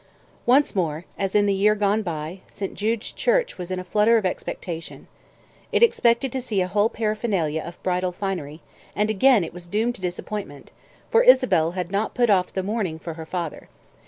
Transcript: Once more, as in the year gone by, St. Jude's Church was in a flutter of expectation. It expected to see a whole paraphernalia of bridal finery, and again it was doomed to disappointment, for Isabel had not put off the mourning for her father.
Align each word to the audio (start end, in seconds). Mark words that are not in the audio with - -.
Once 0.47 0.75
more, 0.75 1.05
as 1.15 1.35
in 1.35 1.45
the 1.45 1.53
year 1.53 1.75
gone 1.75 2.01
by, 2.01 2.39
St. 2.47 2.73
Jude's 2.73 3.11
Church 3.11 3.59
was 3.59 3.69
in 3.69 3.77
a 3.79 3.83
flutter 3.83 4.17
of 4.17 4.25
expectation. 4.25 5.05
It 5.71 5.83
expected 5.83 6.31
to 6.31 6.41
see 6.41 6.59
a 6.59 6.67
whole 6.67 6.89
paraphernalia 6.89 7.61
of 7.61 7.83
bridal 7.83 8.11
finery, 8.11 8.61
and 8.95 9.11
again 9.11 9.43
it 9.43 9.53
was 9.53 9.67
doomed 9.67 9.93
to 9.93 10.01
disappointment, 10.01 10.71
for 11.11 11.21
Isabel 11.21 11.73
had 11.73 11.91
not 11.91 12.15
put 12.15 12.31
off 12.31 12.51
the 12.51 12.63
mourning 12.63 12.97
for 12.97 13.13
her 13.13 13.27
father. 13.27 13.69